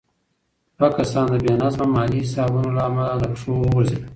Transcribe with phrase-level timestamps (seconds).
[0.77, 4.03] دوه کسان د بې نظمه مالي حسابونو له امله له پښو وغورځېدل.